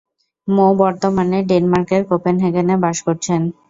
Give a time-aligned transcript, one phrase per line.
[0.47, 3.41] মো বর্তমানে ডেনমার্কের কোপেনহেগেনে বাস করছেন।